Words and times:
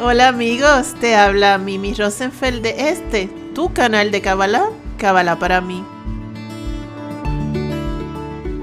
Hola 0.00 0.28
amigos, 0.28 0.94
te 1.00 1.16
habla 1.16 1.58
Mimi 1.58 1.92
Rosenfeld 1.92 2.62
de 2.62 2.90
este, 2.90 3.28
tu 3.54 3.74
canal 3.74 4.10
de 4.10 4.22
Kabbalah, 4.22 4.70
Kabbalah 4.96 5.38
para 5.38 5.60
mí. 5.60 5.84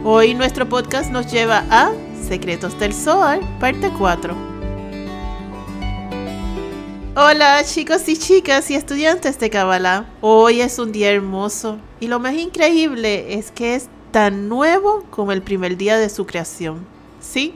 Hoy 0.04 0.34
nuestro 0.34 0.68
podcast 0.68 1.12
nos 1.12 1.32
lleva 1.32 1.64
a 1.70 1.92
Secretos 2.28 2.80
del 2.80 2.94
Zohar, 2.94 3.42
parte 3.60 3.92
4. 3.98 4.45
Hola 7.18 7.64
chicos 7.64 8.10
y 8.10 8.18
chicas 8.18 8.70
y 8.70 8.76
estudiantes 8.76 9.40
de 9.40 9.50
Kabbalah. 9.50 10.06
Hoy 10.20 10.60
es 10.60 10.78
un 10.80 10.92
día 10.92 11.14
hermoso 11.14 11.78
y 12.02 12.08
lo 12.08 12.20
más 12.20 12.34
increíble 12.34 13.36
es 13.36 13.52
que 13.52 13.76
es 13.76 13.88
tan 14.12 14.50
nuevo 14.50 15.06
como 15.12 15.32
el 15.32 15.42
primer 15.42 15.78
día 15.78 15.98
de 15.98 16.10
su 16.10 16.26
creación. 16.26 16.86
Sí, 17.22 17.54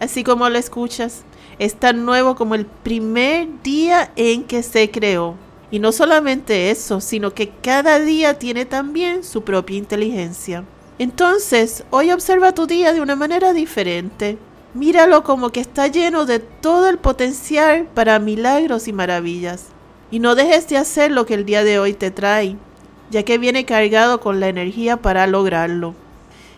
así 0.00 0.24
como 0.24 0.48
lo 0.48 0.56
escuchas 0.56 1.24
es 1.58 1.74
tan 1.74 2.06
nuevo 2.06 2.34
como 2.34 2.54
el 2.54 2.64
primer 2.64 3.46
día 3.62 4.10
en 4.16 4.44
que 4.44 4.62
se 4.62 4.90
creó. 4.90 5.34
Y 5.70 5.80
no 5.80 5.92
solamente 5.92 6.70
eso, 6.70 7.02
sino 7.02 7.34
que 7.34 7.50
cada 7.50 7.98
día 7.98 8.38
tiene 8.38 8.64
también 8.64 9.22
su 9.22 9.44
propia 9.44 9.76
inteligencia. 9.76 10.64
Entonces, 10.98 11.84
hoy 11.90 12.10
observa 12.10 12.54
tu 12.54 12.66
día 12.66 12.94
de 12.94 13.02
una 13.02 13.16
manera 13.16 13.52
diferente. 13.52 14.38
Míralo 14.74 15.22
como 15.22 15.50
que 15.50 15.60
está 15.60 15.86
lleno 15.86 16.26
de 16.26 16.40
todo 16.40 16.88
el 16.88 16.98
potencial 16.98 17.86
para 17.94 18.18
milagros 18.18 18.88
y 18.88 18.92
maravillas. 18.92 19.66
Y 20.10 20.18
no 20.18 20.34
dejes 20.34 20.66
de 20.68 20.76
hacer 20.76 21.12
lo 21.12 21.26
que 21.26 21.34
el 21.34 21.44
día 21.44 21.62
de 21.62 21.78
hoy 21.78 21.94
te 21.94 22.10
trae, 22.10 22.56
ya 23.08 23.22
que 23.22 23.38
viene 23.38 23.66
cargado 23.66 24.18
con 24.18 24.40
la 24.40 24.48
energía 24.48 24.96
para 24.96 25.28
lograrlo. 25.28 25.94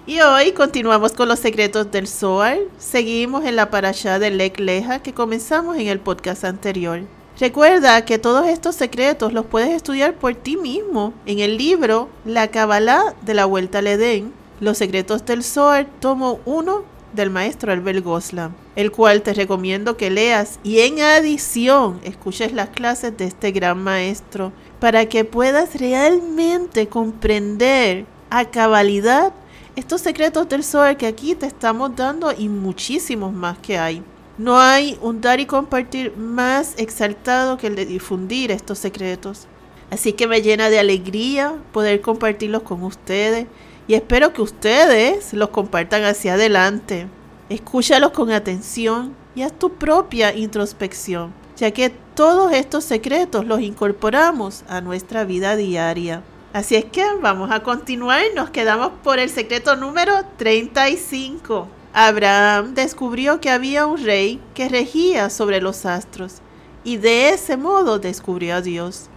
Y 0.06 0.20
hoy 0.20 0.53
continuamos 0.53 1.12
con 1.12 1.28
los 1.28 1.41
secretos 1.41 1.91
del 1.91 2.09
Zohar. 2.09 2.56
Seguimos 2.78 3.44
en 3.44 3.55
la 3.55 3.69
parasha 3.69 4.19
de 4.19 4.31
Lek 4.31 4.61
Leja 4.61 5.00
que 5.00 5.12
comenzamos 5.12 5.77
en 5.77 5.89
el 5.89 6.00
podcast 6.00 6.44
anterior. 6.44 7.03
Recuerda 7.39 8.03
que 8.06 8.19
todos 8.19 8.47
estos 8.47 8.77
secretos 8.77 9.34
los 9.34 9.44
puedes 9.44 9.69
estudiar 9.69 10.14
por 10.14 10.34
ti 10.34 10.56
mismo 10.56 11.12
en 11.27 11.41
el 11.41 11.59
libro 11.59 12.09
La 12.25 12.48
Kabbalah 12.48 13.14
de 13.20 13.34
la 13.34 13.44
Vuelta 13.44 13.81
al 13.81 13.89
Edén, 13.89 14.33
Los 14.59 14.78
secretos 14.78 15.27
del 15.27 15.44
Zohar, 15.44 15.87
tomo 16.00 16.41
1 16.47 16.95
del 17.17 17.31
maestro 17.31 17.72
Albert 17.72 18.05
Goslam, 18.05 18.53
el 18.77 18.92
cual 18.92 19.22
te 19.22 19.34
recomiendo 19.34 19.97
que 19.97 20.11
leas 20.11 20.61
y 20.62 20.81
en 20.81 21.00
adición 21.00 21.98
escuches 22.05 22.53
las 22.53 22.69
clases 22.69 23.17
de 23.17 23.25
este 23.25 23.50
gran 23.50 23.83
maestro 23.83 24.53
para 24.78 25.06
que 25.06 25.25
puedas 25.25 25.75
realmente 25.81 26.87
comprender 26.87 28.06
a 28.31 28.44
cabalidad 28.44 29.33
estos 29.75 30.00
secretos 30.00 30.48
del 30.48 30.62
Zohar 30.62 30.97
que 30.97 31.06
aquí 31.06 31.34
te 31.34 31.47
estamos 31.47 31.97
dando 31.97 32.33
y 32.33 32.48
muchísimos 32.48 33.33
más 33.33 33.59
que 33.59 33.78
hay. 33.78 34.03
No 34.39 34.59
hay 34.59 34.98
un 35.00 35.20
dar 35.20 35.41
y 35.41 35.47
compartir 35.47 36.17
más 36.17 36.75
exaltado 36.77 37.56
que 37.56 37.67
el 37.69 37.75
de 37.77 37.87
difundir 37.87 38.50
estos 38.50 38.78
secretos. 38.78 39.47
Así 39.91 40.12
que 40.12 40.27
me 40.27 40.42
llena 40.42 40.69
de 40.69 40.78
alegría 40.78 41.55
poder 41.72 42.00
compartirlos 42.00 42.62
con 42.62 42.83
ustedes 42.83 43.47
y 43.89 43.95
espero 43.95 44.33
que 44.33 44.42
ustedes 44.42 45.33
los 45.33 45.51
compartan 45.51 46.05
hacia 46.05 46.34
adelante. 46.34 47.09
Escúchalos 47.48 48.11
con 48.11 48.31
atención 48.31 49.15
y 49.34 49.43
haz 49.43 49.53
tu 49.53 49.75
propia 49.75 50.34
introspección, 50.34 51.33
ya 51.56 51.70
que 51.70 51.91
todos 52.15 52.53
estos 52.53 52.84
secretos 52.84 53.47
los 53.47 53.61
incorporamos 53.61 54.65
a 54.69 54.81
nuestra 54.81 55.25
vida 55.25 55.55
diaria. 55.55 56.23
Así 56.53 56.75
es 56.75 56.87
que 56.87 57.05
vamos 57.20 57.51
a 57.51 57.62
continuar. 57.62 58.23
Nos 58.34 58.51
quedamos 58.51 58.93
por 59.05 59.19
el 59.19 59.28
secreto 59.28 59.77
número 59.77 60.15
35. 60.39 61.69
Abraham 61.93 62.75
descubrió 62.75 63.41
que 63.41 63.50
había 63.50 63.87
un 63.87 64.03
rey 64.03 64.41
que 64.55 64.69
regía 64.69 65.31
sobre 65.31 65.60
los 65.60 65.87
astros 65.87 66.37
y 66.83 66.97
de 66.97 67.31
ese 67.31 67.56
modo 67.56 67.99
descubrió 67.99 68.56
a 68.56 68.60
Dios. 68.62 69.09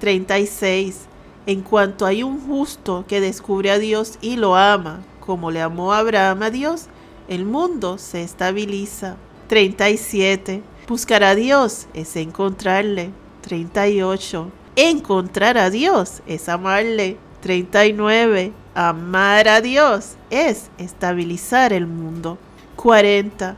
36. 0.00 1.06
En 1.46 1.60
cuanto 1.60 2.06
hay 2.06 2.22
un 2.22 2.40
justo 2.40 3.04
que 3.06 3.20
descubre 3.20 3.70
a 3.70 3.78
Dios 3.78 4.18
y 4.22 4.36
lo 4.36 4.56
ama, 4.56 5.02
como 5.20 5.50
le 5.50 5.60
amó 5.60 5.92
Abraham 5.92 6.42
a 6.42 6.50
Dios, 6.50 6.86
el 7.28 7.44
mundo 7.44 7.98
se 7.98 8.22
estabiliza. 8.22 9.16
37. 9.48 10.62
Buscar 10.88 11.22
a 11.22 11.34
Dios 11.34 11.86
es 11.92 12.16
encontrarle. 12.16 13.10
38. 13.42 14.50
Encontrar 14.76 15.58
a 15.58 15.68
Dios 15.68 16.22
es 16.26 16.48
amarle. 16.48 17.18
39. 17.40 18.52
Amar 18.74 19.48
a 19.48 19.60
Dios 19.60 20.16
es 20.30 20.70
estabilizar 20.78 21.74
el 21.74 21.86
mundo. 21.86 22.38
40. 22.76 23.56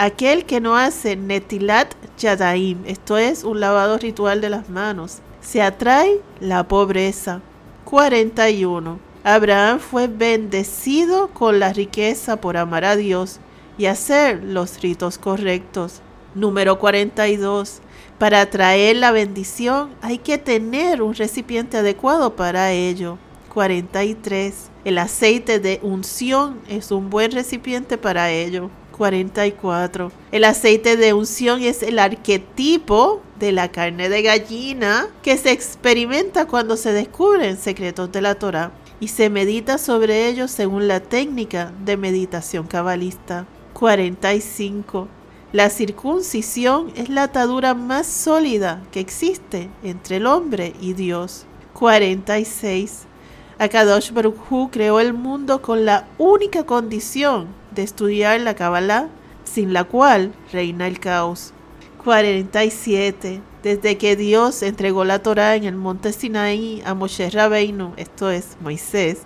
Aquel 0.00 0.44
que 0.44 0.60
no 0.60 0.76
hace 0.76 1.16
Netilat 1.16 1.92
Yadaim, 2.18 2.84
esto 2.86 3.18
es 3.18 3.42
un 3.42 3.58
lavado 3.58 3.98
ritual 3.98 4.40
de 4.40 4.48
las 4.48 4.68
manos, 4.68 5.18
se 5.40 5.60
atrae 5.60 6.20
la 6.38 6.68
pobreza. 6.68 7.40
41. 7.84 9.00
Abraham 9.24 9.80
fue 9.80 10.06
bendecido 10.06 11.30
con 11.30 11.58
la 11.58 11.72
riqueza 11.72 12.40
por 12.40 12.56
amar 12.56 12.84
a 12.84 12.94
Dios 12.94 13.40
y 13.76 13.86
hacer 13.86 14.44
los 14.44 14.80
ritos 14.80 15.18
correctos. 15.18 16.00
Número 16.32 16.78
42. 16.78 17.80
Para 18.18 18.48
traer 18.50 18.98
la 18.98 19.10
bendición 19.10 19.90
hay 20.00 20.18
que 20.18 20.38
tener 20.38 21.02
un 21.02 21.14
recipiente 21.14 21.76
adecuado 21.76 22.36
para 22.36 22.70
ello. 22.70 23.18
43. 23.52 24.70
El 24.84 24.98
aceite 24.98 25.58
de 25.58 25.80
unción 25.82 26.60
es 26.68 26.92
un 26.92 27.10
buen 27.10 27.32
recipiente 27.32 27.98
para 27.98 28.30
ello. 28.30 28.70
44. 28.98 30.12
El 30.32 30.44
aceite 30.44 30.96
de 30.96 31.14
unción 31.14 31.62
es 31.62 31.82
el 31.82 31.98
arquetipo 32.00 33.22
de 33.38 33.52
la 33.52 33.70
carne 33.70 34.08
de 34.08 34.22
gallina 34.22 35.06
que 35.22 35.38
se 35.38 35.52
experimenta 35.52 36.46
cuando 36.46 36.76
se 36.76 36.92
descubren 36.92 37.56
secretos 37.56 38.10
de 38.12 38.20
la 38.20 38.34
Torah 38.34 38.72
y 39.00 39.08
se 39.08 39.30
medita 39.30 39.78
sobre 39.78 40.26
ellos 40.26 40.50
según 40.50 40.88
la 40.88 41.00
técnica 41.00 41.72
de 41.84 41.96
meditación 41.96 42.66
cabalista. 42.66 43.46
45. 43.72 45.08
La 45.52 45.70
circuncisión 45.70 46.92
es 46.96 47.08
la 47.08 47.22
atadura 47.22 47.74
más 47.74 48.06
sólida 48.06 48.82
que 48.90 49.00
existe 49.00 49.70
entre 49.84 50.16
el 50.16 50.26
hombre 50.26 50.74
y 50.80 50.92
Dios. 50.92 51.46
46. 51.74 53.04
Akadosh 53.60 54.12
Baruch 54.12 54.36
Hu 54.50 54.70
creó 54.70 55.00
el 55.00 55.12
mundo 55.12 55.62
con 55.62 55.84
la 55.84 56.06
única 56.18 56.64
condición 56.64 57.46
de 57.78 57.84
estudiar 57.84 58.40
la 58.40 58.56
Kabbalah, 58.56 59.06
sin 59.44 59.72
la 59.72 59.84
cual 59.84 60.32
reina 60.52 60.88
el 60.88 60.98
caos. 60.98 61.52
47. 62.02 63.40
Desde 63.62 63.96
que 63.96 64.16
Dios 64.16 64.64
entregó 64.64 65.04
la 65.04 65.20
Torah 65.20 65.54
en 65.54 65.62
el 65.62 65.76
monte 65.76 66.12
Sinaí 66.12 66.82
a 66.84 66.94
Moshe 66.94 67.30
Rabbeinu, 67.30 67.92
esto 67.96 68.32
es 68.32 68.56
Moisés, 68.60 69.18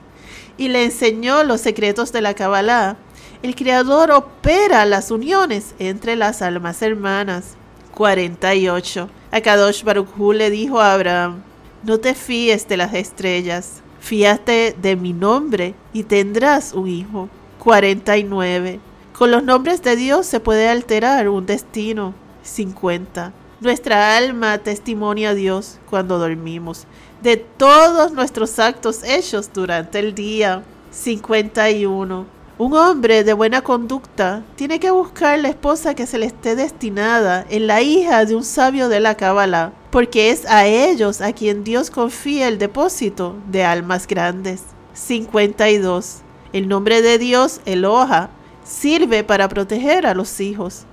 y 0.58 0.68
le 0.68 0.84
enseñó 0.84 1.44
los 1.44 1.62
secretos 1.62 2.12
de 2.12 2.20
la 2.20 2.34
Kabbalah, 2.34 2.98
el 3.42 3.54
Creador 3.54 4.10
opera 4.10 4.84
las 4.84 5.10
uniones 5.10 5.74
entre 5.78 6.14
las 6.14 6.42
almas 6.42 6.82
hermanas. 6.82 7.56
48. 7.94 9.08
Akadosh 9.30 9.82
Baruch 9.82 10.08
Hu 10.18 10.34
le 10.34 10.50
dijo 10.50 10.78
a 10.78 10.92
Abraham, 10.92 11.42
no 11.84 11.98
te 12.00 12.14
fíes 12.14 12.68
de 12.68 12.76
las 12.76 12.92
estrellas, 12.92 13.80
fíate 13.98 14.76
de 14.80 14.94
mi 14.96 15.14
nombre 15.14 15.74
y 15.94 16.02
tendrás 16.02 16.74
un 16.74 16.88
hijo. 16.88 17.30
49. 17.62 18.80
Con 19.16 19.30
los 19.30 19.44
nombres 19.44 19.82
de 19.82 19.94
Dios 19.94 20.26
se 20.26 20.40
puede 20.40 20.68
alterar 20.68 21.28
un 21.28 21.46
destino. 21.46 22.12
50. 22.42 23.32
Nuestra 23.60 24.16
alma 24.16 24.58
testimonia 24.58 25.30
a 25.30 25.34
Dios 25.34 25.78
cuando 25.88 26.18
dormimos 26.18 26.88
de 27.22 27.36
todos 27.36 28.10
nuestros 28.10 28.58
actos 28.58 29.04
hechos 29.04 29.48
durante 29.52 30.00
el 30.00 30.12
día. 30.12 30.64
51. 30.90 32.26
Un 32.58 32.76
hombre 32.76 33.22
de 33.22 33.32
buena 33.32 33.60
conducta 33.60 34.42
tiene 34.56 34.80
que 34.80 34.90
buscar 34.90 35.38
la 35.38 35.48
esposa 35.48 35.94
que 35.94 36.08
se 36.08 36.18
le 36.18 36.26
esté 36.26 36.56
destinada 36.56 37.46
en 37.48 37.68
la 37.68 37.80
hija 37.80 38.24
de 38.24 38.34
un 38.34 38.42
sabio 38.42 38.88
de 38.88 38.98
la 38.98 39.16
Cábala, 39.16 39.72
porque 39.92 40.30
es 40.30 40.46
a 40.46 40.66
ellos 40.66 41.20
a 41.20 41.32
quien 41.32 41.62
Dios 41.62 41.92
confía 41.92 42.48
el 42.48 42.58
depósito 42.58 43.36
de 43.46 43.62
almas 43.62 44.08
grandes. 44.08 44.64
52. 44.94 46.22
El 46.52 46.68
nombre 46.68 47.02
de 47.02 47.18
Dios, 47.18 47.60
Eloha, 47.64 48.30
sirve 48.64 49.24
para 49.24 49.48
proteger 49.48 50.06
a 50.06 50.14
los 50.14 50.40
hijos. 50.40 50.84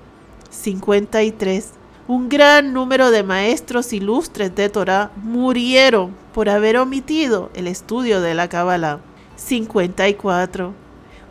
53. 0.49 1.71
Un 2.07 2.29
gran 2.29 2.73
número 2.73 3.11
de 3.11 3.23
maestros 3.23 3.93
ilustres 3.93 4.55
de 4.55 4.69
Torah 4.69 5.11
murieron 5.23 6.15
por 6.33 6.49
haber 6.49 6.77
omitido 6.77 7.51
el 7.53 7.67
estudio 7.67 8.21
de 8.21 8.33
la 8.33 8.47
Cábala. 8.47 8.99
54 9.35 10.73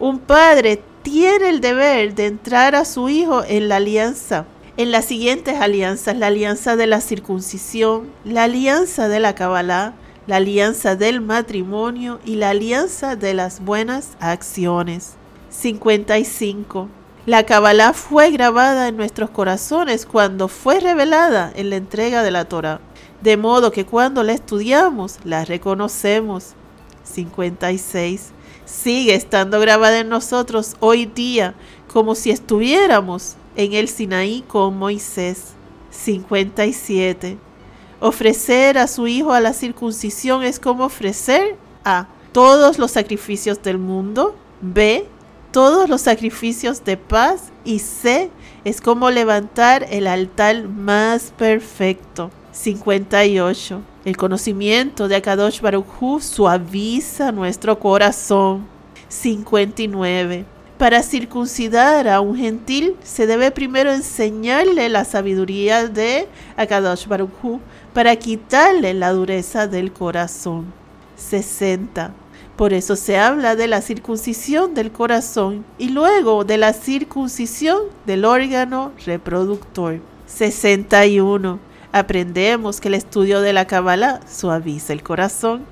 un 0.00 0.20
padre 0.20 0.80
tiene 1.02 1.48
el 1.48 1.60
deber 1.60 2.14
de 2.14 2.26
entrar 2.26 2.76
a 2.76 2.84
su 2.84 3.08
hijo 3.08 3.42
en 3.44 3.68
la 3.68 3.76
alianza, 3.76 4.44
en 4.76 4.92
las 4.92 5.06
siguientes 5.06 5.60
alianzas, 5.60 6.16
la 6.16 6.28
alianza 6.28 6.76
de 6.76 6.86
la 6.86 7.00
circuncisión, 7.00 8.08
la 8.24 8.44
alianza 8.44 9.08
de 9.08 9.18
la 9.18 9.34
Kabbalah, 9.34 9.94
la 10.28 10.36
alianza 10.36 10.94
del 10.94 11.22
matrimonio 11.22 12.20
y 12.22 12.36
la 12.36 12.50
alianza 12.50 13.16
de 13.16 13.32
las 13.32 13.64
buenas 13.64 14.10
acciones. 14.20 15.14
55. 15.48 16.88
La 17.24 17.44
Kabbalah 17.44 17.94
fue 17.94 18.30
grabada 18.30 18.88
en 18.88 18.98
nuestros 18.98 19.30
corazones 19.30 20.04
cuando 20.04 20.48
fue 20.48 20.80
revelada 20.80 21.50
en 21.56 21.70
la 21.70 21.76
entrega 21.76 22.22
de 22.22 22.30
la 22.30 22.44
Torah, 22.44 22.80
de 23.22 23.38
modo 23.38 23.72
que 23.72 23.86
cuando 23.86 24.22
la 24.22 24.34
estudiamos 24.34 25.16
la 25.24 25.46
reconocemos. 25.46 26.52
56. 27.04 28.32
Sigue 28.66 29.14
estando 29.14 29.60
grabada 29.60 30.00
en 30.00 30.10
nosotros 30.10 30.76
hoy 30.80 31.06
día 31.06 31.54
como 31.90 32.14
si 32.14 32.30
estuviéramos 32.30 33.36
en 33.56 33.72
el 33.72 33.88
Sinaí 33.88 34.44
con 34.46 34.76
Moisés. 34.76 35.54
57. 35.90 37.47
Ofrecer 38.00 38.78
a 38.78 38.86
su 38.86 39.06
hijo 39.06 39.32
a 39.32 39.40
la 39.40 39.52
circuncisión 39.52 40.42
es 40.42 40.60
como 40.60 40.84
ofrecer 40.84 41.56
a 41.84 42.06
todos 42.32 42.78
los 42.78 42.92
sacrificios 42.92 43.62
del 43.62 43.78
mundo. 43.78 44.36
B 44.60 45.06
todos 45.50 45.88
los 45.88 46.02
sacrificios 46.02 46.84
de 46.84 46.96
paz 46.96 47.52
y 47.64 47.78
C 47.78 48.30
es 48.64 48.80
como 48.80 49.10
levantar 49.10 49.86
el 49.90 50.06
altar 50.06 50.68
más 50.68 51.32
perfecto. 51.36 52.30
58. 52.52 53.80
El 54.04 54.16
conocimiento 54.16 55.08
de 55.08 55.16
Akadosh 55.16 55.60
Baruch 55.60 55.86
Hu 56.00 56.20
suaviza 56.20 57.32
nuestro 57.32 57.78
corazón. 57.78 58.66
59. 59.08 60.44
Para 60.76 61.02
circuncidar 61.02 62.06
a 62.08 62.20
un 62.20 62.36
gentil 62.36 62.94
se 63.02 63.26
debe 63.26 63.50
primero 63.50 63.90
enseñarle 63.90 64.88
la 64.88 65.04
sabiduría 65.04 65.88
de 65.88 66.28
Akadosh 66.56 67.06
Baruch 67.06 67.32
Hu 67.42 67.60
para 67.98 68.14
quitarle 68.14 68.94
la 68.94 69.10
dureza 69.10 69.66
del 69.66 69.92
corazón. 69.92 70.72
60. 71.16 72.14
Por 72.54 72.72
eso 72.72 72.94
se 72.94 73.18
habla 73.18 73.56
de 73.56 73.66
la 73.66 73.82
circuncisión 73.82 74.72
del 74.72 74.92
corazón 74.92 75.64
y 75.78 75.88
luego 75.88 76.44
de 76.44 76.58
la 76.58 76.74
circuncisión 76.74 77.80
del 78.06 78.24
órgano 78.24 78.92
reproductor. 79.04 79.98
61. 80.26 81.58
Aprendemos 81.90 82.80
que 82.80 82.86
el 82.86 82.94
estudio 82.94 83.40
de 83.40 83.52
la 83.52 83.66
Kabbalah 83.66 84.20
suaviza 84.30 84.92
el 84.92 85.02
corazón. 85.02 85.64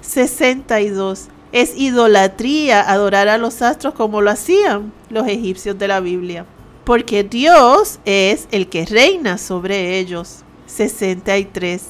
62. 0.00 1.28
Es 1.52 1.76
idolatría 1.76 2.90
adorar 2.90 3.28
a 3.28 3.36
los 3.36 3.60
astros 3.60 3.92
como 3.92 4.22
lo 4.22 4.30
hacían 4.30 4.94
los 5.10 5.28
egipcios 5.28 5.78
de 5.78 5.88
la 5.88 6.00
Biblia, 6.00 6.46
porque 6.84 7.22
Dios 7.22 7.98
es 8.06 8.48
el 8.50 8.66
que 8.70 8.86
reina 8.86 9.36
sobre 9.36 9.98
ellos. 9.98 10.45
63 10.66 11.82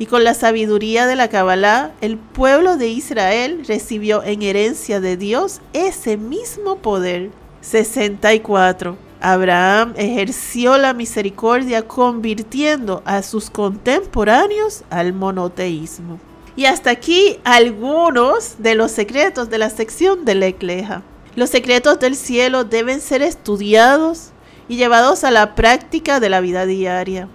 y 0.00 0.06
con 0.06 0.24
la 0.24 0.32
sabiduría 0.32 1.06
de 1.06 1.14
la 1.14 1.28
Kabbalah, 1.28 1.92
el 2.00 2.16
pueblo 2.16 2.78
de 2.78 2.88
Israel 2.88 3.64
recibió 3.68 4.22
en 4.24 4.40
herencia 4.40 4.98
de 4.98 5.18
Dios 5.18 5.60
ese 5.74 6.16
mismo 6.16 6.76
poder. 6.76 7.28
64. 7.60 8.96
Abraham 9.20 9.92
ejerció 9.98 10.78
la 10.78 10.94
misericordia 10.94 11.86
convirtiendo 11.86 13.02
a 13.04 13.22
sus 13.22 13.50
contemporáneos 13.50 14.84
al 14.88 15.12
monoteísmo. 15.12 16.18
Y 16.56 16.64
hasta 16.64 16.88
aquí 16.88 17.38
algunos 17.44 18.54
de 18.56 18.76
los 18.76 18.92
secretos 18.92 19.50
de 19.50 19.58
la 19.58 19.68
sección 19.68 20.24
de 20.24 20.34
la 20.34 20.46
Ecleja. 20.46 21.02
Los 21.36 21.50
secretos 21.50 22.00
del 22.00 22.16
cielo 22.16 22.64
deben 22.64 23.02
ser 23.02 23.20
estudiados 23.20 24.30
y 24.66 24.76
llevados 24.76 25.24
a 25.24 25.30
la 25.30 25.54
práctica 25.54 26.20
de 26.20 26.30
la 26.30 26.40
vida 26.40 26.64
diaria. 26.64 27.28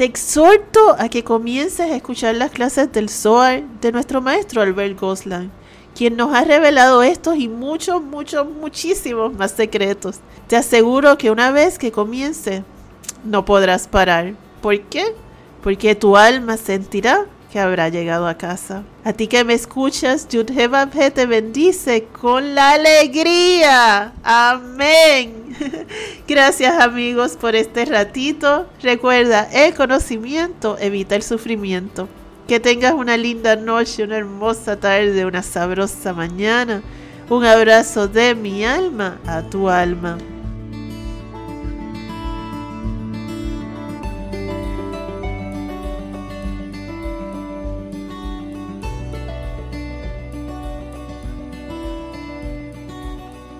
Te 0.00 0.06
exhorto 0.06 0.96
a 0.98 1.10
que 1.10 1.24
comiences 1.24 1.80
a 1.80 1.94
escuchar 1.94 2.34
las 2.34 2.52
clases 2.52 2.90
del 2.90 3.10
Zohar 3.10 3.62
de 3.82 3.92
nuestro 3.92 4.22
maestro 4.22 4.62
Albert 4.62 4.98
Goslan, 4.98 5.52
quien 5.94 6.16
nos 6.16 6.32
ha 6.32 6.42
revelado 6.42 7.02
estos 7.02 7.36
y 7.36 7.48
muchos, 7.48 8.02
muchos, 8.02 8.48
muchísimos 8.48 9.34
más 9.34 9.50
secretos. 9.50 10.20
Te 10.46 10.56
aseguro 10.56 11.18
que 11.18 11.30
una 11.30 11.50
vez 11.50 11.78
que 11.78 11.92
comience, 11.92 12.64
no 13.24 13.44
podrás 13.44 13.88
parar. 13.88 14.32
¿Por 14.62 14.80
qué? 14.84 15.14
Porque 15.62 15.94
tu 15.94 16.16
alma 16.16 16.56
sentirá 16.56 17.26
que 17.50 17.58
habrá 17.58 17.88
llegado 17.88 18.26
a 18.26 18.34
casa. 18.34 18.84
A 19.04 19.12
ti 19.12 19.26
que 19.26 19.44
me 19.44 19.54
escuchas, 19.54 20.28
Yudhebabhe 20.28 21.10
te 21.10 21.26
bendice 21.26 22.04
con 22.04 22.54
la 22.54 22.72
alegría. 22.72 24.12
Amén. 24.22 25.56
Gracias 26.28 26.80
amigos 26.80 27.36
por 27.36 27.54
este 27.56 27.84
ratito. 27.84 28.66
Recuerda, 28.82 29.48
el 29.52 29.74
conocimiento 29.74 30.78
evita 30.78 31.16
el 31.16 31.22
sufrimiento. 31.22 32.08
Que 32.46 32.60
tengas 32.60 32.94
una 32.94 33.16
linda 33.16 33.56
noche, 33.56 34.04
una 34.04 34.16
hermosa 34.16 34.78
tarde, 34.78 35.26
una 35.26 35.42
sabrosa 35.42 36.12
mañana. 36.12 36.82
Un 37.28 37.44
abrazo 37.44 38.08
de 38.08 38.34
mi 38.34 38.64
alma 38.64 39.20
a 39.26 39.42
tu 39.42 39.68
alma. 39.68 40.18